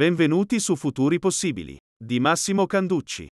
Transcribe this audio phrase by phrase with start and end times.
[0.00, 3.28] Benvenuti su Futuri Possibili di Massimo Canducci.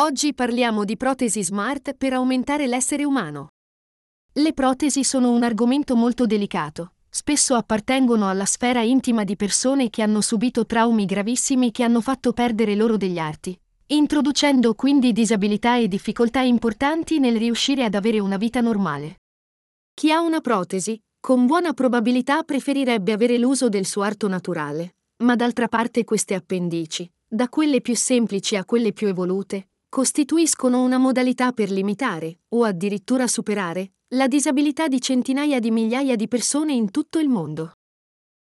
[0.00, 3.46] Oggi parliamo di protesi smart per aumentare l'essere umano.
[4.30, 6.92] Le protesi sono un argomento molto delicato.
[7.08, 12.34] Spesso appartengono alla sfera intima di persone che hanno subito traumi gravissimi che hanno fatto
[12.34, 18.36] perdere loro degli arti, introducendo quindi disabilità e difficoltà importanti nel riuscire ad avere una
[18.36, 19.20] vita normale.
[19.94, 25.34] Chi ha una protesi, con buona probabilità preferirebbe avere l'uso del suo arto naturale, ma
[25.34, 31.52] d'altra parte queste appendici, da quelle più semplici a quelle più evolute, costituiscono una modalità
[31.52, 37.18] per limitare, o addirittura superare, la disabilità di centinaia di migliaia di persone in tutto
[37.18, 37.72] il mondo.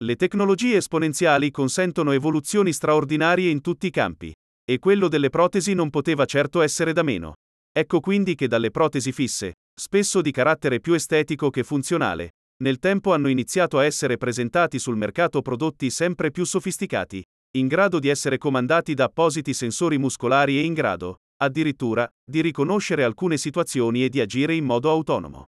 [0.04, 4.32] Le tecnologie esponenziali consentono evoluzioni straordinarie in tutti i campi.
[4.66, 7.34] E quello delle protesi non poteva certo essere da meno.
[7.70, 13.12] Ecco quindi che dalle protesi fisse, spesso di carattere più estetico che funzionale, nel tempo
[13.12, 17.22] hanno iniziato a essere presentati sul mercato prodotti sempre più sofisticati,
[17.56, 23.04] in grado di essere comandati da appositi sensori muscolari e in grado, addirittura, di riconoscere
[23.04, 25.46] alcune situazioni e di agire in modo autonomo.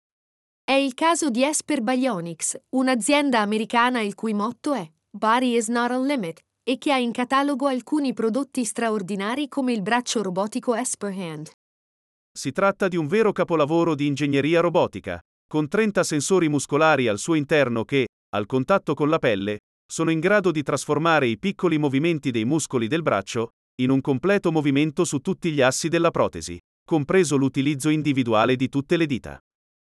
[0.64, 5.92] È il caso di Esper Bionics, un'azienda americana il cui motto è Body is not
[5.92, 11.12] a limit e che ha in catalogo alcuni prodotti straordinari come il braccio robotico Esper
[11.16, 11.50] Hand.
[12.32, 17.34] Si tratta di un vero capolavoro di ingegneria robotica, con 30 sensori muscolari al suo
[17.34, 19.58] interno che, al contatto con la pelle,
[19.88, 24.50] sono in grado di trasformare i piccoli movimenti dei muscoli del braccio in un completo
[24.50, 29.38] movimento su tutti gli assi della protesi, compreso l'utilizzo individuale di tutte le dita.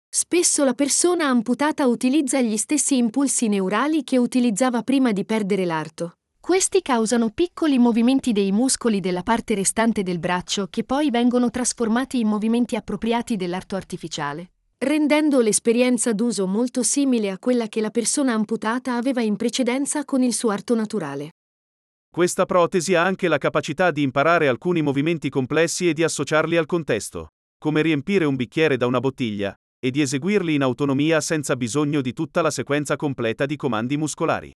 [0.09, 6.15] Spesso la persona amputata utilizza gli stessi impulsi neurali che utilizzava prima di perdere l'arto.
[6.39, 12.21] Questi causano piccoli movimenti dei muscoli della parte restante del braccio che poi vengono trasformati
[12.21, 14.51] in movimenti appropriati dell'arto artificiale
[14.83, 20.23] rendendo l'esperienza d'uso molto simile a quella che la persona amputata aveva in precedenza con
[20.23, 21.33] il suo arto naturale.
[22.11, 26.65] Questa protesi ha anche la capacità di imparare alcuni movimenti complessi e di associarli al
[26.65, 32.01] contesto, come riempire un bicchiere da una bottiglia, e di eseguirli in autonomia senza bisogno
[32.01, 34.51] di tutta la sequenza completa di comandi muscolari.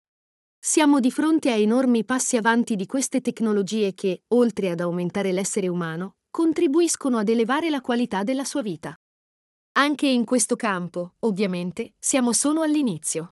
[0.63, 5.67] Siamo di fronte a enormi passi avanti di queste tecnologie che, oltre ad aumentare l'essere
[5.67, 8.95] umano, contribuiscono ad elevare la qualità della sua vita.
[9.73, 13.33] Anche in questo campo, ovviamente, siamo solo all'inizio.